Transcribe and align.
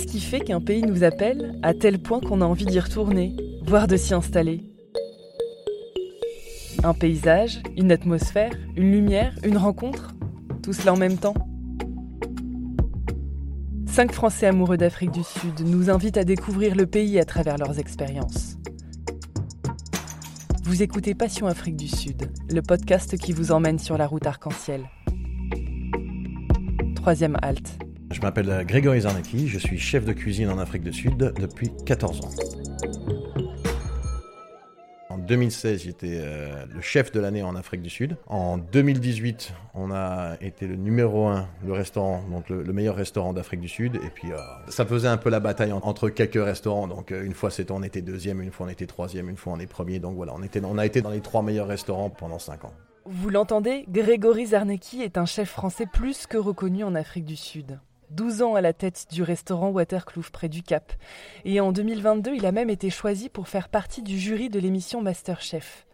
Qu'est-ce 0.00 0.12
qui 0.12 0.20
fait 0.20 0.40
qu'un 0.40 0.62
pays 0.62 0.80
nous 0.80 1.04
appelle 1.04 1.58
à 1.62 1.74
tel 1.74 2.00
point 2.00 2.20
qu'on 2.20 2.40
a 2.40 2.46
envie 2.46 2.64
d'y 2.64 2.80
retourner, 2.80 3.36
voire 3.66 3.86
de 3.86 3.98
s'y 3.98 4.14
installer? 4.14 4.64
Un 6.82 6.94
paysage, 6.94 7.62
une 7.76 7.92
atmosphère, 7.92 8.50
une 8.76 8.92
lumière, 8.92 9.34
une 9.44 9.58
rencontre 9.58 10.14
Tout 10.62 10.72
cela 10.72 10.94
en 10.94 10.96
même 10.96 11.18
temps 11.18 11.34
Cinq 13.84 14.12
Français 14.12 14.46
amoureux 14.46 14.78
d'Afrique 14.78 15.10
du 15.10 15.22
Sud 15.22 15.60
nous 15.66 15.90
invitent 15.90 16.16
à 16.16 16.24
découvrir 16.24 16.76
le 16.76 16.86
pays 16.86 17.18
à 17.18 17.26
travers 17.26 17.58
leurs 17.58 17.78
expériences. 17.78 18.56
Vous 20.62 20.82
écoutez 20.82 21.14
Passion 21.14 21.46
Afrique 21.46 21.76
du 21.76 21.88
Sud, 21.88 22.30
le 22.50 22.62
podcast 22.62 23.18
qui 23.18 23.34
vous 23.34 23.52
emmène 23.52 23.78
sur 23.78 23.98
la 23.98 24.06
route 24.06 24.26
arc-en-ciel. 24.26 24.88
Troisième 26.94 27.36
halte. 27.42 27.89
Je 28.10 28.20
m'appelle 28.20 28.64
Grégory 28.66 29.02
Zarnecki, 29.02 29.46
je 29.46 29.58
suis 29.58 29.78
chef 29.78 30.04
de 30.04 30.12
cuisine 30.12 30.48
en 30.48 30.58
Afrique 30.58 30.82
du 30.82 30.92
Sud 30.92 31.16
depuis 31.16 31.70
14 31.86 32.20
ans. 32.22 32.30
En 35.10 35.18
2016, 35.18 35.82
j'étais 35.82 36.18
euh, 36.20 36.64
le 36.74 36.80
chef 36.80 37.12
de 37.12 37.20
l'année 37.20 37.44
en 37.44 37.54
Afrique 37.54 37.82
du 37.82 37.90
Sud. 37.90 38.16
En 38.26 38.58
2018, 38.58 39.52
on 39.74 39.92
a 39.92 40.34
été 40.40 40.66
le 40.66 40.74
numéro 40.74 41.26
un, 41.26 41.46
le 41.64 41.72
restaurant, 41.72 42.22
donc 42.30 42.48
le, 42.48 42.64
meilleur 42.72 42.96
restaurant 42.96 43.32
d'Afrique 43.32 43.60
du 43.60 43.68
Sud. 43.68 43.96
Et 43.96 44.10
puis, 44.12 44.32
euh, 44.32 44.36
ça 44.68 44.84
faisait 44.84 45.08
un 45.08 45.16
peu 45.16 45.30
la 45.30 45.40
bataille 45.40 45.72
entre 45.72 46.08
quelques 46.08 46.44
restaurants. 46.44 46.88
Donc, 46.88 47.12
euh, 47.12 47.24
une 47.24 47.34
fois, 47.34 47.50
c'était, 47.50 47.72
on 47.72 47.82
était 47.84 48.02
deuxième, 48.02 48.40
une 48.40 48.50
fois, 48.50 48.66
on 48.66 48.70
était 48.70 48.86
troisième, 48.86 49.28
une 49.28 49.36
fois, 49.36 49.52
on 49.52 49.60
est 49.60 49.66
premier. 49.66 50.00
Donc 50.00 50.16
voilà, 50.16 50.32
on 50.34 50.78
a 50.78 50.86
été 50.86 51.00
dans 51.00 51.10
les 51.10 51.20
trois 51.20 51.42
meilleurs 51.42 51.68
restaurants 51.68 52.10
pendant 52.10 52.40
cinq 52.40 52.64
ans. 52.64 52.72
Vous 53.04 53.30
l'entendez, 53.30 53.84
Grégory 53.88 54.46
Zarnecki 54.46 55.02
est 55.02 55.16
un 55.16 55.26
chef 55.26 55.50
français 55.50 55.86
plus 55.86 56.26
que 56.26 56.36
reconnu 56.36 56.84
en 56.84 56.94
Afrique 56.94 57.24
du 57.24 57.36
Sud. 57.36 57.78
12 58.10 58.42
ans 58.42 58.54
à 58.54 58.60
la 58.60 58.72
tête 58.72 59.06
du 59.10 59.22
restaurant 59.22 59.70
Waterkloof 59.70 60.30
près 60.30 60.48
du 60.48 60.62
Cap. 60.62 60.92
Et 61.44 61.60
en 61.60 61.72
2022, 61.72 62.34
il 62.34 62.44
a 62.44 62.52
même 62.52 62.70
été 62.70 62.90
choisi 62.90 63.28
pour 63.28 63.48
faire 63.48 63.68
partie 63.68 64.02
du 64.02 64.18
jury 64.18 64.50
de 64.50 64.58
l'émission 64.58 65.00
Masterchef. 65.00 65.86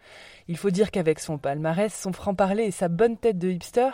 Il 0.48 0.56
faut 0.56 0.70
dire 0.70 0.90
qu'avec 0.90 1.18
son 1.18 1.38
palmarès, 1.38 1.92
son 1.92 2.12
franc-parler 2.12 2.64
et 2.64 2.70
sa 2.70 2.88
bonne 2.88 3.16
tête 3.16 3.38
de 3.38 3.50
hipster, 3.50 3.90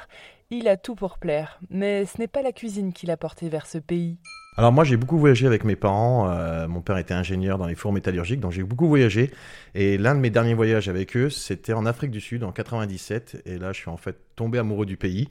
il 0.53 0.69
a 0.69 0.77
tout 0.77 0.95
pour 0.95 1.19
plaire. 1.19 1.59
Mais 1.71 2.05
ce 2.07 2.19
n'est 2.19 2.29
pas 2.29 2.43
la 2.43 2.53
cuisine 2.53 2.93
qui 2.93 3.07
l'a 3.07 3.17
porté 3.17 3.49
vers 3.49 3.67
ce 3.67 3.79
pays. 3.79 4.19
Alors 4.59 4.71
moi 4.71 4.85
j'ai 4.85 4.99
beaucoup 4.99 5.17
voyagé 5.17 5.47
avec 5.47 5.65
mes 5.65 5.77
parents. 5.77 6.31
Euh, 6.31 6.69
mon 6.69 6.83
père 6.83 6.99
était 6.99 7.15
ingénieur 7.15 7.57
dans 7.57 7.67
les 7.67 7.75
fours 7.75 7.91
métallurgiques, 7.91 8.41
donc 8.41 8.53
j'ai 8.53 8.63
beaucoup 8.63 8.87
voyagé. 8.87 9.31
Et 9.75 9.97
l'un 9.97 10.15
de 10.15 10.21
mes 10.21 10.29
derniers 10.29 10.53
voyages 10.53 10.91
avec 10.91 11.17
eux, 11.17 11.31
c'était 11.31 11.73
en 11.73 11.87
Afrique 11.87 12.11
du 12.11 12.21
Sud 12.21 12.45
en 12.45 12.53
97. 12.53 13.45
Et 13.47 13.57
là 13.57 13.73
je 13.73 13.81
suis 13.81 13.89
en 13.89 13.97
fait 13.97 14.17
tombé 14.37 14.59
amoureux 14.59 14.85
du 14.85 14.99
pays 14.99 15.31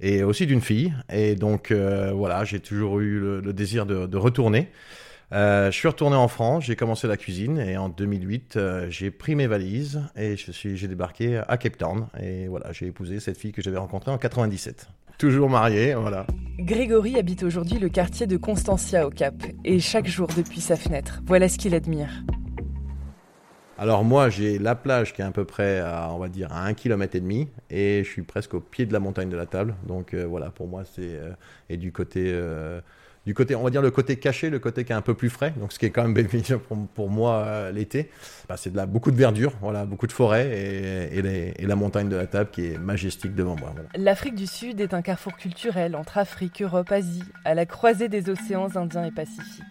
et 0.00 0.24
aussi 0.24 0.46
d'une 0.46 0.62
fille. 0.62 0.94
Et 1.12 1.34
donc 1.34 1.70
euh, 1.70 2.12
voilà, 2.14 2.44
j'ai 2.44 2.60
toujours 2.60 3.00
eu 3.00 3.20
le, 3.20 3.52
désir 3.52 3.84
de, 3.84 4.16
retourner. 4.16 4.70
Euh, 5.32 5.70
je 5.70 5.76
suis 5.76 5.88
retourné 5.88 6.16
en 6.16 6.28
France, 6.28 6.64
j'ai 6.64 6.76
commencé 6.76 7.08
la 7.08 7.16
cuisine 7.16 7.58
et 7.58 7.78
en 7.78 7.88
2008 7.88 8.58
j'ai 8.90 9.10
pris 9.10 9.34
mes 9.34 9.46
valises 9.46 10.02
et 10.14 10.36
je 10.36 10.52
suis 10.52 10.76
j'ai 10.76 10.88
débarqué 10.88 11.40
à 11.48 11.56
Cape 11.56 11.78
Town 11.78 12.06
et 12.20 12.48
voilà 12.48 12.72
j'ai 12.72 12.86
épousé 12.86 13.18
cette 13.18 13.38
fille 13.38 13.52
que 13.52 13.62
j'avais 13.62 13.78
rencontrée 13.78 14.10
en 14.10 14.18
97. 14.18 14.88
Toujours 15.16 15.48
marié, 15.48 15.94
voilà. 15.94 16.26
Grégory 16.58 17.18
habite 17.18 17.44
aujourd'hui 17.44 17.78
le 17.78 17.88
quartier 17.88 18.26
de 18.26 18.36
Constantia 18.36 19.06
au 19.06 19.10
Cap, 19.10 19.34
et 19.64 19.78
chaque 19.78 20.06
jour 20.06 20.28
depuis 20.36 20.60
sa 20.60 20.76
fenêtre, 20.76 21.22
voilà 21.26 21.48
ce 21.48 21.58
qu'il 21.58 21.74
admire. 21.74 22.10
Alors 23.78 24.04
moi, 24.04 24.28
j'ai 24.30 24.58
la 24.58 24.74
plage 24.74 25.12
qui 25.12 25.22
est 25.22 25.24
à 25.24 25.30
peu 25.30 25.44
près, 25.44 25.80
à, 25.80 26.10
on 26.12 26.18
va 26.18 26.28
dire, 26.28 26.52
à 26.52 26.66
un 26.66 26.74
kilomètre 26.74 27.16
et 27.16 27.20
demi, 27.20 27.48
et 27.70 28.04
je 28.04 28.08
suis 28.08 28.22
presque 28.22 28.54
au 28.54 28.60
pied 28.60 28.86
de 28.86 28.92
la 28.92 29.00
montagne 29.00 29.28
de 29.28 29.36
la 29.36 29.46
table. 29.46 29.74
Donc 29.86 30.14
euh, 30.14 30.24
voilà, 30.24 30.50
pour 30.50 30.68
moi, 30.68 30.84
c'est 30.84 31.16
euh, 31.16 31.32
et 31.68 31.76
du 31.76 31.90
côté 31.90 32.30
euh, 32.32 32.80
du 33.24 33.34
côté, 33.34 33.54
on 33.54 33.62
va 33.62 33.70
dire 33.70 33.82
le 33.82 33.90
côté 33.90 34.16
caché, 34.16 34.50
le 34.50 34.58
côté 34.58 34.84
qui 34.84 34.92
est 34.92 34.96
un 34.96 35.02
peu 35.02 35.14
plus 35.14 35.30
frais, 35.30 35.52
donc 35.56 35.72
ce 35.72 35.78
qui 35.78 35.86
est 35.86 35.90
quand 35.90 36.02
même 36.02 36.14
bénéfique 36.14 36.54
pour, 36.94 37.10
moi 37.10 37.44
euh, 37.46 37.72
l'été. 37.72 38.10
Bah, 38.48 38.56
c'est 38.56 38.70
de 38.70 38.76
la, 38.76 38.86
beaucoup 38.86 39.10
de 39.10 39.16
verdure, 39.16 39.52
voilà, 39.60 39.84
beaucoup 39.84 40.06
de 40.06 40.12
forêt 40.12 40.50
et, 41.12 41.22
la 41.66 41.76
montagne 41.76 42.08
de 42.08 42.16
la 42.16 42.26
table 42.26 42.50
qui 42.50 42.66
est 42.66 42.78
majestique 42.78 43.34
devant 43.34 43.56
moi. 43.56 43.72
L'Afrique 43.96 44.34
du 44.34 44.46
Sud 44.46 44.80
est 44.80 44.94
un 44.94 45.02
carrefour 45.02 45.36
culturel 45.36 45.96
entre 45.96 46.18
Afrique, 46.18 46.60
Europe, 46.62 46.90
Asie, 46.90 47.24
à 47.44 47.54
la 47.54 47.66
croisée 47.66 48.08
des 48.08 48.28
océans 48.28 48.76
Indiens 48.76 49.04
et 49.04 49.10
Pacifiques. 49.10 49.62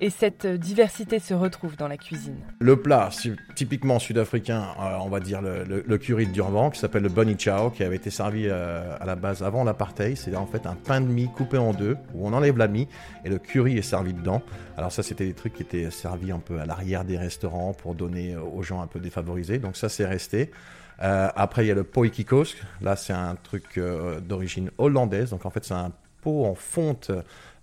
Et 0.00 0.10
cette 0.10 0.46
diversité 0.46 1.18
se 1.18 1.32
retrouve 1.32 1.76
dans 1.76 1.88
la 1.88 1.96
cuisine. 1.96 2.36
Le 2.60 2.76
plat, 2.76 3.08
typiquement 3.54 3.98
sud-africain, 3.98 4.66
euh, 4.78 4.98
on 5.00 5.08
va 5.08 5.20
dire 5.20 5.40
le, 5.40 5.96
curry 5.96 6.26
de 6.26 6.32
Durban, 6.32 6.70
qui 6.70 6.78
s'appelle 6.78 7.02
le 7.02 7.08
bunny 7.08 7.36
chow, 7.38 7.70
qui 7.70 7.82
avait 7.82 7.96
été 7.96 8.10
servi 8.10 8.46
euh, 8.46 8.94
à 9.00 9.06
la 9.06 9.16
base 9.16 9.42
avant 9.42 9.64
l'apartheid. 9.64 10.16
C'est 10.16 10.36
en 10.36 10.46
fait 10.46 10.66
un 10.66 10.74
pain 10.74 11.00
de 11.00 11.06
mie 11.06 11.30
coupé 11.34 11.56
en 11.56 11.72
deux, 11.72 11.96
où 12.14 12.28
on 12.28 12.34
enlève 12.34 12.58
la 12.58 12.68
mie 12.68 12.88
et 13.24 13.30
le 13.30 13.38
curry 13.38 13.78
est 13.78 13.82
servi 13.82 14.12
dedans. 14.12 14.42
Alors 14.76 14.92
ça, 14.92 15.02
c'était 15.02 15.24
des 15.24 15.34
trucs 15.34 15.54
qui 15.54 15.62
étaient 15.62 15.90
servis 15.90 16.30
un 16.30 16.40
peu 16.40 16.60
à 16.60 16.66
l'arrière 16.66 17.04
des 17.04 17.16
restaurants 17.16 17.72
pour 17.72 17.94
donner 17.94 18.34
euh, 18.34 18.42
aux 18.42 18.62
gens 18.62 18.82
un 18.82 18.86
peu 18.86 19.00
défavorisés. 19.00 19.58
Donc 19.58 19.76
ça, 19.76 19.88
c'est 19.88 20.06
resté. 20.06 20.50
après, 20.98 21.64
il 21.64 21.68
y 21.68 21.70
a 21.70 21.74
le 21.74 21.84
poikikos. 21.84 22.54
Là, 22.82 22.96
c'est 22.96 23.14
un 23.14 23.34
truc 23.36 23.80
d'origine 24.22 24.70
hollandaise. 24.76 25.30
Donc 25.30 25.46
en 25.46 25.50
fait, 25.50 25.64
c'est 25.64 25.74
un 25.74 25.92
pot 26.20 26.44
en 26.44 26.54
fonte 26.54 27.10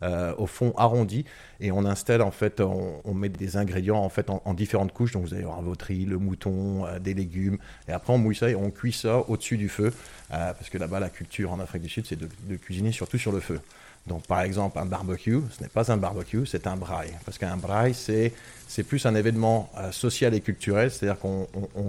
euh, 0.03 0.33
au 0.37 0.47
fond 0.47 0.73
arrondi 0.75 1.23
et 1.61 1.71
on 1.71 1.85
installe 1.85 2.21
en 2.21 2.31
fait, 2.31 2.59
on, 2.59 3.13
met 3.13 3.29
des 3.29 3.55
ingrédients 3.55 3.99
en 3.99 4.09
fait 4.09 4.29
en, 4.29 4.53
différentes 4.53 4.91
couches. 4.91 5.13
Donc 5.13 5.23
vous 5.23 5.33
allez 5.33 5.43
avoir 5.43 5.61
votre 5.61 5.85
riz, 5.85 6.03
le 6.03 6.17
mouton, 6.17 6.85
euh, 6.85 6.99
des 6.99 7.13
légumes 7.13 7.57
et 7.87 7.93
après 7.93 8.11
on 8.11 8.17
mouille 8.17 8.35
ça 8.35 8.49
et 8.49 8.55
on 8.55 8.69
cuit 8.69 8.91
ça 8.91 9.19
au-dessus 9.29 9.55
du 9.55 9.69
feu 9.69 9.93
euh, 10.33 10.53
parce 10.53 10.69
que 10.69 10.77
là-bas 10.77 10.99
la 10.99 11.09
culture 11.09 11.53
en 11.53 11.59
Afrique 11.61 11.83
du 11.83 11.89
Sud 11.89 12.05
c'est 12.05 12.19
de, 12.19 12.27
cuisiner 12.57 12.91
surtout 12.91 13.17
sur 13.17 13.31
le 13.31 13.39
feu. 13.39 13.61
Donc, 14.05 14.27
par 14.27 14.41
exemple, 14.41 14.77
un 14.79 14.85
barbecue, 14.85 15.39
ce 15.49 15.63
n'est 15.63 15.69
pas 15.69 15.89
un 15.89 15.95
barbecue, 15.95 16.45
c'est 16.45 16.67
un 16.67 16.75
braai. 16.75 17.13
Parce 17.23 17.37
qu'un 17.37 17.55
braai, 17.55 17.93
c'est, 17.93 18.33
c'est 18.67 18.83
plus 18.83 19.05
un 19.05 19.15
événement 19.15 19.71
social 19.91 20.33
et 20.33 20.41
culturel, 20.41 20.91
c'est-à-dire 20.91 21.17
qu'on 21.19 21.47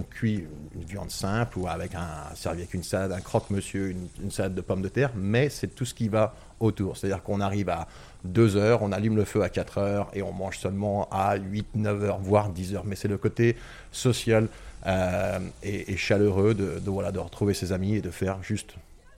cuit 0.09 0.45
une 0.75 0.85
viande 0.85 1.11
simple 1.11 1.59
ou 1.59 1.67
avec 1.67 1.93
un, 1.93 2.33
servi 2.35 2.59
avec 2.59 2.73
une 2.73 2.83
salade, 2.83 3.11
un 3.11 3.19
croque-monsieur, 3.19 3.93
une, 4.21 4.31
salade 4.31 4.55
de 4.55 4.61
pommes 4.61 4.81
de 4.81 4.87
terre, 4.87 5.11
mais 5.13 5.49
c'est 5.49 5.67
tout 5.67 5.83
ce 5.83 5.93
qui 5.93 6.07
va 6.07 6.33
autour. 6.59 6.97
C'est-à-dire 6.97 7.23
qu'on 7.23 7.41
arrive 7.41 7.69
à 7.69 7.87
2 8.25 8.55
heures, 8.55 8.81
on 8.81 8.91
allume 8.91 9.15
le 9.15 9.25
feu 9.25 9.43
à 9.43 9.49
4 9.49 9.77
heures 9.77 10.09
et 10.13 10.21
on 10.21 10.31
mange 10.31 10.57
seulement 10.57 11.07
à 11.11 11.35
8, 11.35 11.67
9 11.75 12.03
heures, 12.03 12.19
voire 12.19 12.49
10 12.49 12.75
heures. 12.75 12.85
Mais 12.85 12.95
c'est 12.95 13.07
le 13.07 13.17
côté 13.17 13.55
social 13.91 14.47
euh, 14.87 15.39
et, 15.63 15.95
chaleureux 15.97 16.53
de, 16.53 16.79
voilà, 16.85 17.11
de 17.11 17.19
retrouver 17.19 17.53
ses 17.53 17.71
amis 17.71 17.95
et 17.95 18.01
de 18.01 18.11
faire 18.11 18.41
juste 18.43 18.75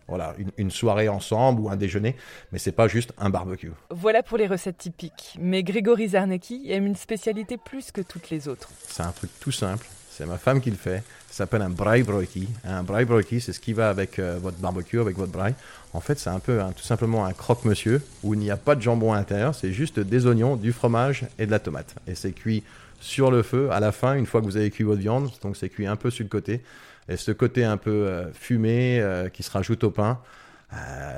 voilà, 0.08 0.34
une, 0.58 0.72
soirée 0.72 1.10
ensemble 1.10 1.62
ou 1.62 1.70
un 1.70 1.76
déjeuner, 1.76 2.16
mais 2.54 2.60
c'est 2.60 2.72
pas 2.72 2.88
juste 2.88 3.12
un 3.18 3.30
barbecue. 3.30 3.72
Voilà 3.90 4.24
pour 4.24 4.38
les 4.38 4.48
recettes 4.48 4.78
typiques. 4.78 5.38
Mais 5.38 5.64
Grégory 5.64 6.10
Zarnecki 6.10 6.72
aime 6.72 6.86
une 6.86 6.96
spécialité 6.96 7.58
plus 7.58 7.92
que 7.92 8.00
toutes 8.00 8.30
les 8.30 8.48
autres. 8.48 8.70
C'est 8.88 9.04
un 9.04 9.12
truc 9.12 9.30
tout 9.42 9.52
simple. 9.52 9.86
C'est 10.18 10.26
ma 10.26 10.40
femme 10.40 10.62
qui 10.62 10.72
le 10.72 10.78
fait. 10.78 11.04
Ça 11.30 11.44
s'appelle 11.44 11.62
un 11.62 11.70
braai 11.70 12.02
broiki. 12.02 12.48
Un 12.64 12.82
braai 12.82 13.06
broiki, 13.06 13.40
c'est 13.40 13.54
ce 13.54 13.60
qui 13.60 13.74
va 13.74 13.92
avec 13.92 14.18
euh, 14.18 14.40
votre 14.42 14.58
barbecue, 14.58 15.00
avec 15.00 15.16
votre 15.16 15.32
braai. 15.32 15.54
En 15.94 16.00
fait, 16.00 16.18
c'est 16.18 16.32
un 16.32 16.40
peu 16.40 16.60
tout 16.76 16.84
simplement 16.84 17.24
un 17.26 17.34
croque-monsieur 17.34 18.02
où 18.24 18.34
il 18.34 18.40
n'y 18.40 18.50
a 18.50 18.58
pas 18.58 18.74
de 18.74 18.82
jambon 18.82 19.14
à 19.14 19.18
l'intérieur. 19.18 19.54
C'est 19.54 19.72
juste 19.72 20.00
des 20.00 20.26
oignons, 20.26 20.56
du 20.56 20.74
fromage 20.74 21.28
et 21.38 21.46
de 21.46 21.52
la 21.52 21.60
tomate. 21.60 21.94
Et 22.08 22.16
c'est 22.16 22.32
cuit 22.32 22.64
sur 23.00 23.30
le 23.30 23.44
feu 23.44 23.70
à 23.72 23.80
la 23.80 23.92
fin, 23.92 24.16
une 24.16 24.26
fois 24.26 24.42
que 24.42 24.48
vous 24.48 24.58
avez 24.58 24.72
cuit 24.72 24.84
votre 24.84 25.02
viande. 25.02 25.30
Donc 25.44 25.56
c'est 25.56 25.70
cuit 25.70 25.86
un 25.86 25.98
peu 25.98 26.10
sur 26.10 26.24
le 26.24 26.30
côté. 26.30 26.64
Et 27.10 27.16
ce 27.16 27.32
côté 27.32 27.64
un 27.64 27.78
peu 27.78 27.92
euh, 27.92 28.26
fumé 28.34 29.00
euh, 29.00 29.30
qui 29.30 29.44
se 29.44 29.52
rajoute 29.52 29.84
au 29.84 29.92
pain. 29.92 30.18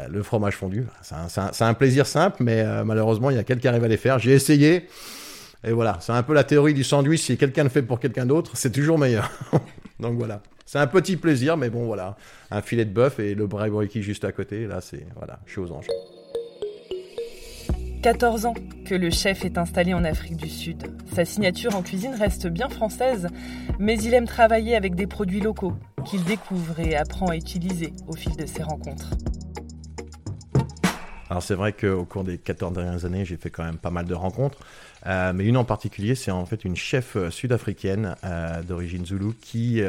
le 0.09 0.21
fromage 0.23 0.57
fondu, 0.57 0.85
c'est 1.01 1.63
un, 1.63 1.73
plaisir 1.73 2.05
simple, 2.05 2.43
mais 2.43 2.65
malheureusement, 2.83 3.29
il 3.29 3.37
y 3.37 3.39
a 3.39 3.45
quelqu'un 3.45 3.61
qui 3.61 3.67
arrive 3.69 3.85
à 3.85 3.87
les 3.87 3.97
faire. 3.97 4.19
J'ai 4.19 4.33
essayé, 4.33 4.89
et 5.63 5.71
voilà, 5.71 5.97
c'est 5.99 6.13
un 6.13 6.23
peu 6.23 6.33
la 6.33 6.43
théorie 6.43 6.73
du 6.73 6.83
sandwich. 6.83 7.21
Si 7.21 7.37
quelqu'un 7.37 7.63
le 7.63 7.69
fait 7.69 7.81
pour 7.81 7.99
quelqu'un 7.99 8.25
d'autre, 8.25 8.51
c'est 8.55 8.71
toujours 8.71 8.97
meilleur. 8.97 9.29
Donc 9.99 10.17
voilà. 10.17 10.41
C'est 10.65 10.79
un 10.79 10.87
petit 10.87 11.17
plaisir, 11.17 11.57
mais 11.57 11.69
bon, 11.69 11.85
voilà. 11.85 12.15
Un 12.51 12.61
filet 12.61 12.85
de 12.85 12.93
bœuf 12.93 13.19
et 13.19 13.35
le 13.35 13.47
qui 13.87 14.01
juste 14.03 14.23
à 14.23 14.31
côté. 14.31 14.67
Là, 14.67 14.81
c'est, 14.81 15.05
voilà, 15.15 15.39
je 15.45 15.51
suis 15.51 15.61
aux 15.61 15.71
anges. 15.71 15.87
14 18.01 18.45
ans 18.45 18.53
que 18.85 18.95
le 18.95 19.09
chef 19.09 19.43
est 19.43 19.57
installé 19.57 19.93
en 19.93 20.05
Afrique 20.05 20.37
du 20.37 20.47
Sud. 20.47 20.83
Sa 21.13 21.25
signature 21.25 21.75
en 21.75 21.81
cuisine 21.81 22.13
reste 22.13 22.47
bien 22.47 22.69
française, 22.69 23.27
mais 23.77 23.97
il 23.97 24.13
aime 24.13 24.27
travailler 24.27 24.75
avec 24.77 24.95
des 24.95 25.07
produits 25.07 25.41
locaux 25.41 25.73
qu'il 26.05 26.23
découvre 26.23 26.79
et 26.79 26.95
apprend 26.95 27.27
à 27.27 27.35
utiliser 27.35 27.91
au 28.07 28.13
fil 28.13 28.35
de 28.37 28.45
ses 28.45 28.63
rencontres. 28.63 29.09
Alors 31.29 31.43
c'est 31.43 31.55
vrai 31.55 31.73
qu'au 31.73 32.05
cours 32.05 32.23
des 32.23 32.37
14 32.37 32.73
dernières 32.73 33.05
années, 33.05 33.23
j'ai 33.23 33.37
fait 33.37 33.51
quand 33.51 33.63
même 33.63 33.77
pas 33.77 33.91
mal 33.91 34.05
de 34.05 34.15
rencontres. 34.15 34.57
Euh, 35.05 35.31
mais 35.33 35.45
une 35.45 35.57
en 35.57 35.63
particulier, 35.63 36.15
c'est 36.15 36.31
en 36.31 36.45
fait 36.45 36.65
une 36.65 36.75
chef 36.75 37.15
euh, 37.15 37.29
sud-africaine 37.29 38.15
euh, 38.23 38.61
d'origine 38.63 39.05
zoulou 39.05 39.33
qui 39.39 39.81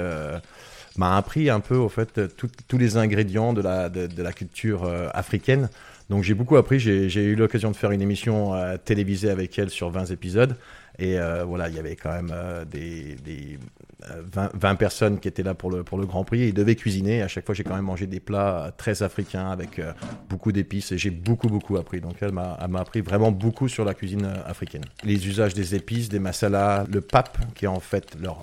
m'a 0.97 1.17
appris 1.17 1.49
un 1.49 1.61
peu 1.61 1.77
au 1.77 1.89
fait 1.89 2.21
tous 2.37 2.79
les 2.79 2.97
ingrédients 2.97 3.53
de 3.53 3.63
la, 3.63 3.89
de, 3.89 4.23
la 4.23 4.33
culture 4.33 4.91
africaine. 5.15 5.69
Donc 6.11 6.25
j'ai 6.25 6.35
beaucoup 6.35 6.57
appris. 6.57 6.79
J'ai 6.81 7.23
eu 7.23 7.37
l'occasion 7.37 7.71
de 7.71 7.77
faire 7.77 7.93
une 7.93 8.03
émission 8.03 8.55
télévisée 8.85 9.31
avec 9.31 9.57
elle 9.59 9.71
sur 9.71 9.89
20 9.89 10.07
épisodes. 10.07 10.57
Et 10.99 11.17
voilà, 11.47 11.69
il 11.69 11.77
y 11.77 11.79
avait 11.79 11.95
quand 11.95 12.11
même 12.11 12.35
des, 12.71 13.17
20, 14.55 14.75
personnes 14.77 15.19
qui 15.19 15.29
étaient 15.29 15.43
là 15.43 15.55
pour 15.55 15.71
le, 15.71 15.85
pour 15.85 15.99
le 15.99 16.07
Grand 16.07 16.25
Prix 16.25 16.43
et 16.43 16.49
ils 16.49 16.55
devaient 16.55 16.77
cuisiner. 16.77 17.23
À 17.23 17.29
chaque 17.29 17.47
fois, 17.47 17.55
j'ai 17.55 17.65
quand 17.65 17.75
même 17.75 17.85
mangé 17.85 18.07
des 18.07 18.21
plats 18.21 18.73
très 18.77 19.03
africains 19.03 19.51
avec 19.51 19.79
euh, 19.79 19.93
beaucoup 20.29 20.53
d'épices 20.53 20.93
et 20.93 20.99
j'ai 20.99 21.11
beaucoup, 21.11 21.49
beaucoup 21.49 21.77
appris. 21.77 22.01
Donc, 22.01 22.17
elle 22.21 22.33
m'a 22.33 22.57
appris 22.77 23.01
vraiment 23.01 23.33
beaucoup 23.33 23.69
sur 23.69 23.85
la 23.85 23.95
cuisine 23.95 24.25
euh, 24.25 24.43
africaine. 24.51 24.85
Les 25.05 25.29
usages 25.29 25.55
des 25.55 25.75
épices, 25.75 26.09
des 26.09 26.19
masalas, 26.19 26.85
le 26.91 27.01
pap, 27.01 27.39
qui 27.55 27.65
est 27.65 27.69
en 27.69 27.81
fait 27.81 28.17
leur, 28.21 28.41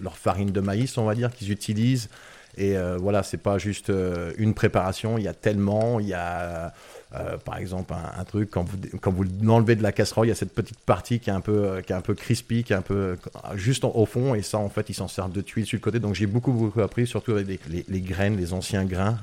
leur 0.00 0.16
farine 0.16 0.50
de 0.50 0.60
maïs, 0.60 0.96
on 0.98 1.04
va 1.04 1.14
dire, 1.14 1.30
qu'ils 1.32 1.50
utilisent. 1.50 2.08
Et 2.56 2.76
euh, 2.76 2.96
voilà, 2.96 3.22
c'est 3.22 3.36
pas 3.36 3.58
juste 3.58 3.92
une 4.38 4.54
préparation, 4.54 5.18
il 5.18 5.24
y 5.24 5.28
a 5.28 5.34
tellement, 5.34 6.00
il 6.00 6.08
y 6.08 6.14
a 6.14 6.72
euh, 7.14 7.38
par 7.38 7.58
exemple, 7.58 7.94
un, 7.94 8.24
truc, 8.24 8.50
quand 8.50 8.64
vous, 8.64 8.76
quand 9.00 9.12
vous 9.12 9.24
l'enlevez 9.40 9.76
de 9.76 9.82
la 9.82 9.92
casserole, 9.92 10.26
il 10.26 10.30
y 10.30 10.32
a 10.32 10.36
cette 10.36 10.52
petite 10.52 10.78
partie 10.80 11.20
qui 11.20 11.30
est 11.30 11.32
un 11.32 11.40
peu, 11.40 11.64
euh, 11.64 11.80
qui 11.80 11.92
est 11.92 11.96
un 11.96 12.00
peu 12.00 12.14
crispy, 12.14 12.64
qui 12.64 12.72
est 12.72 12.76
un 12.76 12.82
peu 12.82 12.94
euh, 12.94 13.16
juste 13.54 13.84
au 13.84 14.06
fond, 14.06 14.34
et 14.34 14.42
ça, 14.42 14.58
en 14.58 14.68
fait, 14.68 14.90
ils 14.90 14.94
s'en 14.94 15.06
servent 15.06 15.32
de 15.32 15.40
tuile 15.40 15.66
sur 15.66 15.76
le 15.76 15.80
côté. 15.80 16.00
Donc, 16.00 16.14
j'ai 16.14 16.26
beaucoup, 16.26 16.52
beaucoup 16.52 16.80
appris, 16.80 17.06
surtout 17.06 17.32
avec 17.32 17.60
les, 17.68 18.00
graines, 18.00 18.36
les 18.36 18.52
anciens 18.52 18.84
grains 18.84 19.18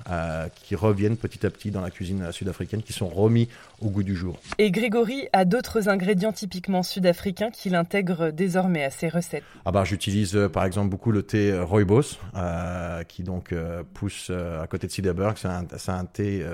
qui 0.56 0.76
reviennent 0.76 1.18
petit 1.18 1.46
à 1.46 1.50
petit 1.50 1.72
dans 1.72 1.82
la 1.82 1.92
cuisine 1.92 2.32
sud-africaine, 2.32 2.82
qui 2.82 2.94
sont 2.94 3.08
remis 3.08 3.50
au 3.86 3.90
goût 3.90 4.04
du 4.04 4.16
jour. 4.16 4.40
Et 4.58 4.72
Grégory 4.72 5.28
a 5.34 5.46
d'autres 5.46 5.90
ingrédients 5.90 6.32
typiquement 6.32 6.84
sud-africains 6.84 7.52
qu'il 7.52 7.76
intègre 7.76 8.32
désormais 8.32 8.84
à 8.84 8.90
ses 8.90 9.10
recettes. 9.10 9.44
Ah 9.66 9.72
bah, 9.72 9.84
j'utilise 9.84 10.38
par 10.52 10.66
exemple 10.66 10.90
beaucoup 10.90 11.12
le 11.12 11.24
thé 11.24 11.58
Rooibos, 11.60 12.18
qui 13.08 13.24
donc 13.24 13.54
pousse 13.94 14.30
à 14.30 14.68
côté 14.68 14.88
de 14.88 14.92
Ciderberg. 14.92 15.38
C'est 15.38 15.48
un, 15.48 15.66
un, 15.88 16.06
thé 16.06 16.46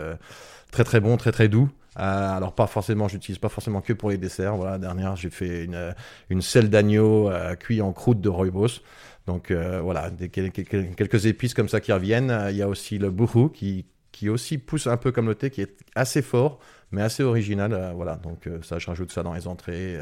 très 0.71 0.83
très 0.83 0.99
bon, 0.99 1.17
très 1.17 1.31
très 1.31 1.47
doux. 1.47 1.69
Euh, 1.97 2.01
alors 2.37 2.53
pas 2.53 2.67
forcément, 2.67 3.07
j'utilise 3.07 3.39
pas 3.39 3.49
forcément 3.49 3.81
que 3.81 3.93
pour 3.93 4.09
les 4.09 4.17
desserts. 4.17 4.55
Voilà, 4.55 4.77
dernière 4.77 5.15
j'ai 5.15 5.29
fait 5.29 5.65
une, 5.65 5.75
euh, 5.75 5.91
une 6.29 6.41
selle 6.41 6.69
d'agneau 6.69 7.29
euh, 7.29 7.55
cuit 7.55 7.81
en 7.81 7.91
croûte 7.93 8.21
de 8.21 8.29
rooibos. 8.29 8.81
Donc 9.27 9.51
voilà, 9.51 10.09
des, 10.09 10.29
quelques, 10.29 11.25
épices 11.27 11.53
comme 11.53 11.69
ça 11.69 11.79
qui 11.81 11.93
reviennent. 11.93 12.47
Il 12.49 12.55
y 12.55 12.63
a 12.63 12.67
aussi 12.67 12.97
le 12.97 13.11
bourou 13.11 13.49
qui, 13.49 13.85
qui 14.11 14.27
aussi 14.27 14.57
pousse 14.57 14.87
un 14.87 14.97
peu 14.97 15.11
comme 15.11 15.27
le 15.27 15.35
thé, 15.35 15.51
qui 15.51 15.61
est 15.61 15.77
assez 15.93 16.23
fort, 16.23 16.57
mais 16.91 17.01
assez 17.01 17.23
original. 17.23 17.93
voilà, 17.95 18.15
donc 18.15 18.49
ça, 18.63 18.79
je 18.79 18.87
rajoute 18.87 19.11
ça 19.11 19.23
dans 19.23 19.33
les 19.33 19.47
entrées. 19.47 19.97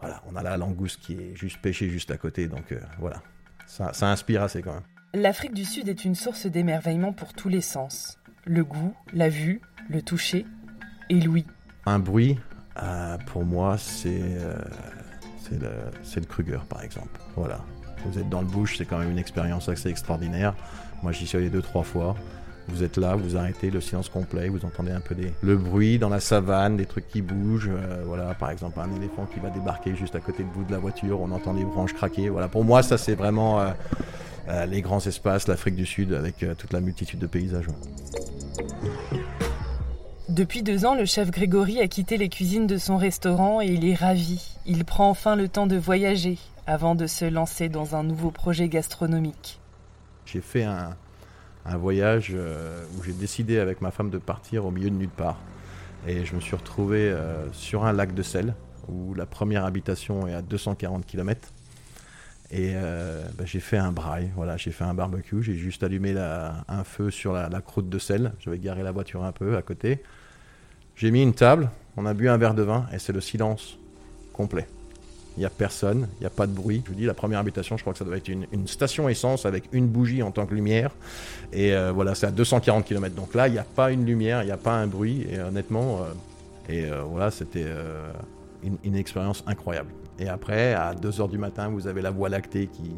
voilà, 0.00 0.22
on 0.26 0.36
a 0.36 0.42
la 0.42 0.56
langouste 0.56 1.00
qui 1.00 1.14
est 1.14 1.36
juste 1.36 1.58
pêchée 1.60 1.88
juste 1.88 2.10
à 2.10 2.16
côté. 2.16 2.48
Donc 2.48 2.74
voilà, 2.98 3.22
ça, 3.66 3.92
ça 3.92 4.10
inspire 4.10 4.42
assez 4.42 4.62
quand 4.62 4.74
même. 4.74 4.82
L'Afrique 5.14 5.54
du 5.54 5.64
Sud 5.64 5.88
est 5.88 6.04
une 6.04 6.16
source 6.16 6.46
d'émerveillement 6.46 7.12
pour 7.12 7.34
tous 7.34 7.48
les 7.48 7.60
sens. 7.60 8.18
Le 8.46 8.64
goût, 8.64 8.96
la 9.12 9.28
vue, 9.28 9.60
le 9.88 10.02
toucher 10.02 10.44
et 11.08 11.20
l'ouïe. 11.20 11.46
Un 11.86 12.00
bruit, 12.00 12.38
euh, 12.82 13.16
pour 13.26 13.44
moi, 13.44 13.78
c'est 13.78 14.20
euh, 14.20 14.56
le, 15.52 15.68
le, 16.16 16.26
Kruger, 16.26 16.58
par 16.68 16.82
exemple. 16.82 17.20
Voilà. 17.36 17.60
Vous 18.04 18.18
êtes 18.18 18.28
dans 18.28 18.40
le 18.40 18.46
bush, 18.46 18.76
c'est 18.76 18.84
quand 18.84 18.98
même 18.98 19.10
une 19.10 19.18
expérience 19.18 19.68
assez 19.68 19.88
extraordinaire. 19.88 20.54
Moi, 21.02 21.12
j'y 21.12 21.26
suis 21.26 21.38
allé 21.38 21.48
deux, 21.48 21.62
trois 21.62 21.84
fois. 21.84 22.16
Vous 22.68 22.82
êtes 22.82 22.96
là, 22.96 23.14
vous 23.14 23.36
arrêtez, 23.36 23.70
le 23.70 23.80
silence 23.80 24.08
complet, 24.08 24.48
vous 24.48 24.64
entendez 24.64 24.90
un 24.90 25.00
peu 25.00 25.14
des, 25.14 25.32
le 25.42 25.56
bruit 25.56 25.98
dans 25.98 26.08
la 26.08 26.20
savane, 26.20 26.76
des 26.76 26.86
trucs 26.86 27.08
qui 27.08 27.22
bougent. 27.22 27.70
Euh, 27.70 28.02
voilà, 28.06 28.34
par 28.34 28.50
exemple, 28.50 28.80
un 28.80 28.94
éléphant 28.96 29.26
qui 29.26 29.40
va 29.40 29.50
débarquer 29.50 29.94
juste 29.94 30.14
à 30.14 30.20
côté 30.20 30.42
de 30.42 30.48
vous 30.54 30.64
de 30.64 30.72
la 30.72 30.78
voiture, 30.78 31.20
on 31.20 31.30
entend 31.30 31.52
les 31.52 31.64
branches 31.64 31.92
craquer. 31.92 32.28
Voilà, 32.28 32.48
pour 32.48 32.64
moi, 32.64 32.82
ça, 32.82 32.98
c'est 32.98 33.14
vraiment 33.14 33.62
les 34.66 34.82
grands 34.82 35.00
espaces, 35.00 35.46
l'Afrique 35.48 35.76
du 35.76 35.86
Sud, 35.86 36.12
avec 36.12 36.44
toute 36.58 36.72
la 36.72 36.80
multitude 36.80 37.18
de 37.18 37.26
paysages. 37.26 37.66
Depuis 40.34 40.62
deux 40.62 40.84
ans, 40.86 40.94
le 40.94 41.04
chef 41.04 41.30
Grégory 41.30 41.80
a 41.80 41.86
quitté 41.86 42.16
les 42.16 42.28
cuisines 42.28 42.66
de 42.66 42.78
son 42.78 42.96
restaurant 42.96 43.60
et 43.60 43.66
il 43.66 43.86
est 43.86 43.94
ravi. 43.94 44.56
Il 44.66 44.84
prend 44.84 45.10
enfin 45.10 45.36
le 45.36 45.48
temps 45.48 45.66
de 45.66 45.76
voyager 45.76 46.38
avant 46.66 46.94
de 46.94 47.06
se 47.06 47.24
lancer 47.24 47.68
dans 47.68 47.94
un 47.94 48.02
nouveau 48.02 48.30
projet 48.30 48.68
gastronomique. 48.68 49.60
J'ai 50.24 50.40
fait 50.40 50.64
un, 50.64 50.96
voyage 51.76 52.32
euh, 52.34 52.84
où 52.96 53.02
j'ai 53.02 53.12
décidé 53.12 53.58
avec 53.58 53.80
ma 53.80 53.90
femme 53.90 54.10
de 54.10 54.18
partir 54.18 54.66
au 54.66 54.70
milieu 54.70 54.90
de 54.90 54.96
nulle 54.96 55.08
part. 55.08 55.38
Et 56.06 56.24
je 56.24 56.34
me 56.34 56.40
suis 56.40 56.54
retrouvé 56.54 57.10
euh, 57.10 57.50
sur 57.52 57.84
un 57.84 57.92
lac 57.92 58.14
de 58.14 58.22
sel 58.22 58.54
où 58.88 59.14
la 59.14 59.24
première 59.24 59.64
habitation 59.64 60.26
est 60.26 60.34
à 60.34 60.42
240 60.42 61.06
km. 61.06 61.48
Et 62.50 62.72
euh, 62.74 63.24
bah, 63.38 63.44
j'ai 63.46 63.60
fait 63.60 63.78
un 63.78 63.90
braille, 63.90 64.30
voilà, 64.36 64.58
j'ai 64.58 64.70
fait 64.70 64.84
un 64.84 64.92
barbecue, 64.92 65.42
j'ai 65.42 65.54
juste 65.54 65.82
allumé 65.82 66.14
un 66.16 66.84
feu 66.84 67.10
sur 67.10 67.32
la, 67.32 67.48
la 67.48 67.60
croûte 67.62 67.88
de 67.88 67.98
sel. 67.98 68.32
J'avais 68.38 68.58
garé 68.58 68.82
la 68.82 68.92
voiture 68.92 69.24
un 69.24 69.32
peu 69.32 69.56
à 69.56 69.62
côté. 69.62 70.02
J'ai 70.94 71.10
mis 71.10 71.22
une 71.22 71.34
table, 71.34 71.70
on 71.96 72.04
a 72.04 72.14
bu 72.14 72.28
un 72.28 72.36
verre 72.36 72.54
de 72.54 72.62
vin 72.62 72.86
et 72.92 72.98
c'est 72.98 73.12
le 73.12 73.20
silence 73.20 73.78
complet. 74.32 74.68
Il 75.36 75.40
n'y 75.40 75.46
a 75.46 75.50
personne, 75.50 76.08
il 76.18 76.20
n'y 76.20 76.26
a 76.26 76.30
pas 76.30 76.46
de 76.46 76.52
bruit. 76.52 76.82
Je 76.84 76.90
vous 76.90 76.96
dis, 76.96 77.06
la 77.06 77.14
première 77.14 77.40
habitation, 77.40 77.76
je 77.76 77.82
crois 77.82 77.92
que 77.92 77.98
ça 77.98 78.04
doit 78.04 78.16
être 78.16 78.28
une, 78.28 78.46
station 78.66 79.08
essence 79.08 79.46
avec 79.46 79.64
une 79.72 79.88
bougie 79.88 80.22
en 80.22 80.30
tant 80.30 80.46
que 80.46 80.54
lumière. 80.54 80.92
Et 81.52 81.74
euh, 81.74 81.92
voilà, 81.92 82.14
c'est 82.14 82.26
à 82.26 82.30
240 82.30 82.84
km. 82.84 83.14
Donc 83.14 83.34
là, 83.34 83.48
il 83.48 83.52
n'y 83.52 83.58
a 83.58 83.64
pas 83.64 83.90
une 83.90 84.04
lumière, 84.04 84.42
il 84.42 84.46
n'y 84.46 84.52
a 84.52 84.56
pas 84.56 84.74
un 84.74 84.86
bruit. 84.86 85.26
Et 85.30 85.40
honnêtement, 85.40 85.98
euh, 85.98 86.72
et 86.72 86.84
euh, 86.84 87.02
voilà, 87.02 87.30
c'était 87.30 87.66
une, 88.62 88.76
une, 88.84 88.96
expérience 88.96 89.42
incroyable. 89.46 89.90
Et 90.18 90.28
après, 90.28 90.74
à 90.74 90.94
2h 90.94 91.28
du 91.28 91.38
matin, 91.38 91.68
vous 91.68 91.88
avez 91.88 92.00
la 92.00 92.10
voie 92.10 92.28
lactée 92.28 92.68
qui, 92.68 92.92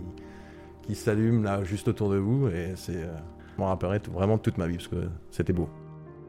qui 0.83 0.95
s'allume 0.95 1.43
là 1.43 1.65
juste 1.65 1.89
autour 1.89 2.11
de 2.11 2.17
vous. 2.17 2.49
Et 2.49 2.75
c'est, 2.77 3.01
je 3.01 3.61
m'en 3.61 3.69
rappellerai 3.69 4.01
vraiment 4.13 4.37
toute 4.37 4.59
ma 4.59 4.67
vie 4.67 4.77
parce 4.77 4.89
que 4.89 5.09
c'était 5.31 5.55
beau. 5.55 5.69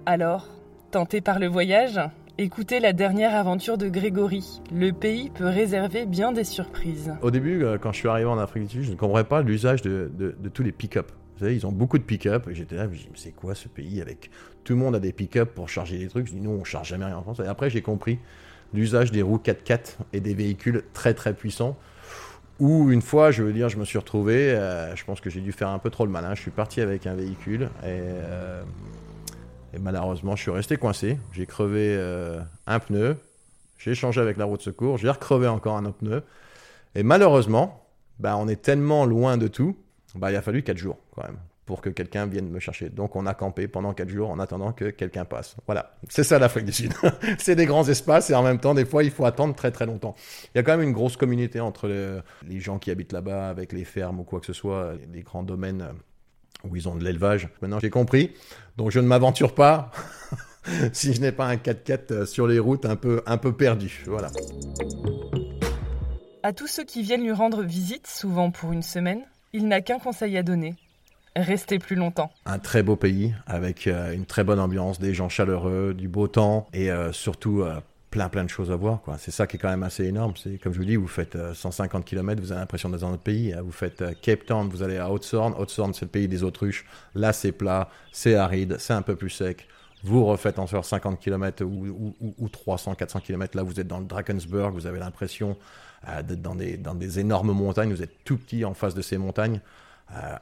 Alors, 0.06 0.48
Tenté 0.92 1.20
par 1.20 1.38
le 1.38 1.48
voyage? 1.48 2.00
Écoutez 2.40 2.80
la 2.80 2.94
dernière 2.94 3.34
aventure 3.34 3.80
de 3.80 3.90
Grégory. 3.90 4.62
Le 4.72 4.92
pays 4.92 5.32
peut 5.32 5.48
réserver 5.48 6.06
bien 6.06 6.32
des 6.32 6.44
surprises. 6.44 7.12
Au 7.24 7.32
début, 7.32 7.64
euh, 7.64 7.80
quand 7.80 7.92
je 7.92 7.98
suis 7.98 8.08
arrivé 8.08 8.30
en 8.30 8.38
Afrique 8.38 8.66
du 8.66 8.70
Sud, 8.70 8.84
je 8.84 8.92
ne 8.92 8.96
comprenais 8.96 9.24
pas 9.24 9.42
l'usage 9.42 9.82
de, 9.82 10.36
tous 10.54 10.62
les 10.62 10.72
pick-up. 10.72 11.12
Vous 11.34 11.40
savez, 11.40 11.56
ils 11.56 11.66
ont 11.66 11.72
beaucoup 11.72 11.98
de 11.98 12.04
pick-up. 12.04 12.48
J'étais 12.52 12.76
là, 12.76 12.84
je 12.84 12.90
me 12.90 12.96
dis, 12.96 13.10
c'est 13.16 13.32
quoi 13.32 13.56
ce 13.56 13.68
pays 13.68 14.02
avec 14.02 14.30
tout 14.64 14.74
le 14.74 14.80
monde 14.80 14.94
a 14.94 15.00
des 15.00 15.14
pick-up 15.14 15.56
pour 15.56 15.68
charger 15.68 15.98
des 15.98 16.10
trucs? 16.10 16.28
Je 16.28 16.34
dis, 16.34 16.40
nous, 16.40 16.52
on 16.52 16.64
charge 16.64 16.90
jamais 16.90 17.06
rien 17.06 17.18
en 17.18 17.24
France. 17.24 17.40
Et 17.44 17.48
après, 17.48 17.72
j'ai 17.72 17.82
compris 17.82 18.20
l'usage 18.72 19.12
des 19.12 19.24
roues 19.24 19.42
4x4 19.44 19.96
et 20.14 20.20
des 20.20 20.36
véhicules 20.36 20.84
très 20.94 21.16
très 21.16 21.34
puissants. 21.34 21.76
Où 22.60 22.92
une 22.92 23.02
fois, 23.02 23.32
je 23.32 23.42
veux 23.42 23.54
dire, 23.54 23.70
je 23.70 23.78
me 23.78 23.86
suis 23.86 23.98
retrouvé, 23.98 24.52
euh, 24.52 24.96
je 24.96 25.04
pense 25.06 25.22
que 25.22 25.32
j'ai 25.32 25.42
dû 25.42 25.54
faire 25.54 25.70
un 25.70 25.80
peu 25.80 25.90
trop 25.90 26.06
le 26.06 26.12
malin. 26.12 26.36
Je 26.36 26.42
suis 26.42 26.52
parti 26.52 26.82
avec 26.82 27.08
un 27.08 27.16
véhicule 27.16 27.64
et 27.82 27.88
euh, 27.88 28.62
et 29.74 29.80
malheureusement, 29.80 30.36
je 30.36 30.42
suis 30.44 30.52
resté 30.52 30.78
coincé. 30.78 31.18
J'ai 31.32 31.46
crevé 31.46 31.96
euh, 31.98 32.40
un 32.66 32.80
pneu. 32.80 33.18
J'ai 33.78 33.92
échangé 33.92 34.22
avec 34.22 34.38
la 34.38 34.46
roue 34.46 34.58
de 34.58 34.62
secours. 34.62 34.98
J'ai 34.98 35.10
recrevé 35.10 35.48
encore 35.48 35.78
un 35.78 35.86
autre 35.86 35.98
pneu. 35.98 36.24
Et 36.96 37.04
malheureusement, 37.04 37.88
bah, 38.20 38.38
on 38.38 38.48
est 38.48 38.62
tellement 38.62 39.06
loin 39.06 39.38
de 39.38 39.48
tout. 39.48 39.78
Bah, 40.16 40.32
il 40.32 40.36
a 40.36 40.42
fallu 40.42 40.64
4 40.64 40.78
jours 40.78 40.98
quand 41.16 41.24
même 41.24 41.38
pour 41.66 41.82
que 41.82 41.90
quelqu'un 41.90 42.26
vienne 42.26 42.50
me 42.50 42.60
chercher. 42.60 42.90
Donc 42.90 43.18
on 43.18 43.26
a 43.26 43.34
campé 43.34 43.68
pendant 43.68 43.94
4 43.94 44.08
jours 44.08 44.30
en 44.30 44.40
attendant 44.40 44.72
que 44.72 44.86
quelqu'un 44.90 45.26
passe. 45.26 45.58
Voilà, 45.66 45.98
c'est 46.08 46.24
ça 46.24 46.40
l'Afrique 46.40 46.66
du 46.66 46.72
Sud. 46.72 46.94
c'est 47.38 47.56
des 47.56 47.66
grands 47.66 47.88
espaces 47.88 48.30
et 48.30 48.36
en 48.36 48.42
même 48.42 48.58
temps, 48.58 48.74
des 48.74 48.86
fois, 48.86 49.04
il 49.04 49.12
faut 49.12 49.26
attendre 49.26 49.54
très 49.54 49.72
très 49.72 49.86
longtemps. 49.86 50.16
Il 50.56 50.58
y 50.58 50.60
a 50.60 50.64
quand 50.64 50.78
même 50.78 50.88
une 50.88 50.94
grosse 50.94 51.18
communauté 51.18 51.60
entre 51.60 51.90
les 52.48 52.60
gens 52.62 52.80
qui 52.80 52.90
habitent 52.90 53.12
là-bas 53.12 53.50
avec 53.50 53.74
les 53.74 53.84
fermes 53.84 54.22
ou 54.22 54.24
quoi 54.24 54.40
que 54.40 54.46
ce 54.46 54.54
soit, 54.54 54.94
les 55.14 55.24
grands 55.24 55.44
domaines 55.44 55.86
où 56.64 56.76
ils 56.76 56.88
ont 56.88 56.96
de 56.96 57.04
l'élevage. 57.04 57.50
Maintenant, 57.62 57.80
j'ai 57.80 57.90
compris. 57.90 58.32
Donc, 58.78 58.92
je 58.92 59.00
ne 59.00 59.08
m'aventure 59.08 59.54
pas 59.54 59.92
si 60.94 61.14
je 61.14 61.22
n'ai 61.22 61.32
pas 61.32 61.48
un 61.48 61.56
4x4 61.56 62.12
euh, 62.12 62.26
sur 62.26 62.48
les 62.48 62.60
routes 62.60 62.86
un 62.86 62.96
peu, 62.96 63.22
un 63.26 63.38
peu 63.38 63.54
perdu. 63.54 64.04
Voilà. 64.08 64.30
À 66.44 66.54
tous 66.54 66.68
ceux 66.68 66.84
qui 66.84 67.02
viennent 67.02 67.24
lui 67.24 67.32
rendre 67.32 67.64
visite, 67.64 68.08
souvent 68.08 68.52
pour 68.52 68.72
une 68.72 68.84
semaine, 68.84 69.22
il 69.54 69.68
n'a 69.68 69.82
qu'un 69.82 70.00
conseil 70.00 70.38
à 70.38 70.44
donner. 70.44 70.76
Restez 71.36 71.78
plus 71.78 71.96
longtemps. 71.96 72.32
Un 72.46 72.58
très 72.58 72.82
beau 72.82 72.96
pays 72.96 73.34
avec 73.46 73.88
euh, 73.88 74.14
une 74.14 74.26
très 74.26 74.44
bonne 74.44 74.60
ambiance, 74.60 75.00
des 75.00 75.14
gens 75.14 75.30
chaleureux, 75.30 75.94
du 75.94 76.08
beau 76.08 76.28
temps 76.28 76.68
et 76.74 76.92
euh, 76.92 77.12
surtout 77.12 77.64
plein 78.10 78.30
plein 78.30 78.44
de 78.44 78.50
choses 78.50 78.72
à 78.72 78.76
voir. 78.76 79.02
Quoi. 79.02 79.18
C'est 79.18 79.32
ça 79.32 79.48
qui 79.48 79.58
est 79.58 79.60
quand 79.60 79.70
même 79.70 79.84
assez 79.84 80.06
énorme. 80.06 80.34
C'est 80.36 80.58
comme 80.58 80.74
je 80.74 80.80
vous 80.80 80.86
dis, 80.86 80.96
vous 80.96 81.08
faites 81.08 81.38
150 81.54 82.02
euh, 82.02 82.06
km, 82.06 82.42
vous 82.42 82.52
avez 82.52 82.62
l'impression 82.62 82.90
d'être 82.90 83.02
dans 83.02 83.12
notre 83.12 83.24
pays. 83.24 83.54
Hein. 83.54 83.62
Vous 83.64 83.72
faites 83.72 84.02
euh, 84.02 84.14
Cape 84.22 84.46
Town, 84.46 84.70
vous 84.70 84.84
allez 84.84 84.98
à 84.98 85.10
Haute-Sorn. 85.10 85.54
Haute-Sorn, 85.58 85.94
c'est 85.94 86.06
le 86.06 86.12
pays 86.12 86.28
des 86.28 86.44
autruches. 86.44 86.86
Là, 87.16 87.34
c'est 87.34 87.52
plat, 87.52 87.90
c'est 88.12 88.36
aride, 88.36 88.78
c'est 88.80 88.94
un 88.94 89.02
peu 89.02 89.16
plus 89.16 89.30
sec. 89.30 89.68
Vous 90.04 90.26
refaites 90.26 90.60
encore 90.60 90.86
50 90.86 91.20
km 91.20 91.64
ou, 91.66 92.16
ou, 92.38 92.50
300, 92.50 92.96
400 92.96 93.20
km. 93.22 93.58
Là, 93.58 93.64
vous 93.64 93.80
êtes 93.80 93.88
dans 93.88 94.00
le 94.00 94.06
Drakensberg, 94.06 94.74
vous 94.74 94.86
avez 94.86 95.00
l'impression 95.00 95.58
euh, 96.08 96.22
d'être 96.22 96.42
dans 96.42 96.56
des, 96.56 96.78
dans 96.78 96.96
des 96.96 97.20
énormes 97.20 97.52
montagnes. 97.52 97.92
Vous 97.92 98.04
êtes 98.04 98.24
tout 98.24 98.38
petit 98.38 98.64
en 98.64 98.74
face 98.74 98.94
de 98.94 99.02
ces 99.02 99.18
montagnes. 99.18 99.60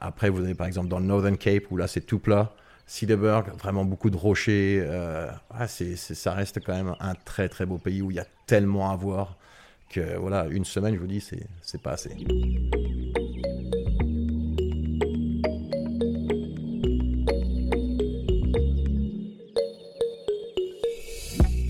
après, 0.00 0.28
vous 0.28 0.42
avez 0.44 0.54
par 0.54 0.66
exemple 0.66 0.88
dans 0.88 1.00
le 1.00 1.06
Northern 1.06 1.36
Cape, 1.36 1.64
où 1.70 1.76
là, 1.76 1.88
c'est 1.88 2.02
tout 2.02 2.20
plat. 2.20 2.52
Sideberg, 2.86 3.48
vraiment 3.58 3.84
beaucoup 3.84 4.10
de 4.10 4.16
rochers. 4.16 4.80
Euh, 4.80 5.28
ça 5.66 6.32
reste 6.32 6.60
quand 6.64 6.74
même 6.74 6.94
un 7.00 7.14
très 7.14 7.48
très 7.48 7.66
beau 7.66 7.78
pays 7.78 8.00
où 8.00 8.10
il 8.10 8.16
y 8.16 8.20
a 8.20 8.26
tellement 8.46 8.90
à 8.90 8.96
voir 8.96 9.36
que 9.90 10.16
voilà, 10.16 10.46
une 10.50 10.64
semaine, 10.64 10.94
je 10.94 11.00
vous 11.00 11.06
dis, 11.06 11.24
c'est 11.62 11.82
pas 11.82 11.92
assez. 11.92 12.10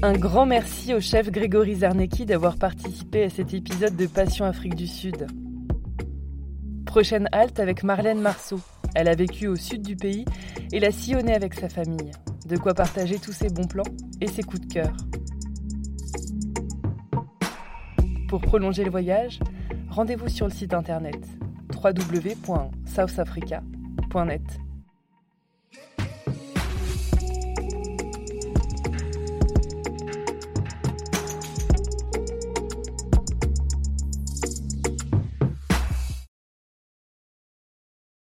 Un 0.02 0.12
grand 0.12 0.46
merci 0.46 0.94
au 0.94 1.00
chef 1.00 1.30
Grégory 1.30 1.76
Zarnecki 1.76 2.26
d'avoir 2.26 2.56
participé 2.56 3.25
à 3.25 3.30
cet 3.30 3.54
épisode 3.54 3.96
de 3.96 4.06
Passion 4.06 4.44
Afrique 4.44 4.75
du 4.75 4.87
Sud. 4.87 5.26
Prochaine 6.85 7.28
halte 7.32 7.58
avec 7.58 7.82
Marlène 7.82 8.20
Marceau. 8.20 8.61
Elle 8.99 9.09
a 9.09 9.15
vécu 9.15 9.47
au 9.47 9.57
sud 9.57 9.83
du 9.83 9.95
pays 9.95 10.25
et 10.73 10.81
l'a 10.81 10.91
sillonné 10.91 11.35
avec 11.35 11.53
sa 11.53 11.69
famille. 11.69 12.12
De 12.47 12.57
quoi 12.57 12.73
partager 12.73 13.19
tous 13.19 13.33
ses 13.33 13.50
bons 13.50 13.67
plans 13.67 13.85
et 14.23 14.26
ses 14.26 14.43
coups 14.43 14.67
de 14.67 14.73
cœur. 14.73 14.97
Pour 18.26 18.41
prolonger 18.41 18.85
le 18.85 18.91
voyage, 18.91 19.41
rendez-vous 19.91 20.29
sur 20.29 20.47
le 20.47 20.53
site 20.53 20.73
internet 20.73 21.23
www.southafrica.net. 21.75 24.61